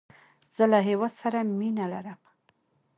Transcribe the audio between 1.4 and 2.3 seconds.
مینه لرم